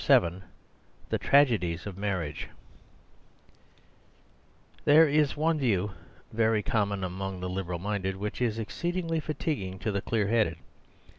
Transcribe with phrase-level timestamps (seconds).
[1.09, 2.47] —The Tragedies of Marriage
[4.83, 5.91] THERE is one view
[6.33, 10.57] very common among the liberal minded which is exceedingly fatiguing to the clear headed.